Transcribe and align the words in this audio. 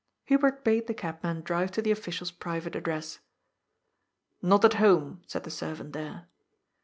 Hubert 0.25 0.63
bade 0.63 0.87
the 0.87 0.95
cabman 0.95 1.41
drive 1.41 1.69
to 1.73 1.81
the 1.83 1.91
official's 1.91 2.31
private 2.31 2.75
address. 2.75 3.17
^ 3.17 3.19
Not 4.41 4.65
at 4.65 4.73
home,'* 4.81 5.21
said 5.27 5.43
the 5.43 5.51
servant 5.51 5.93
there. 5.93 6.27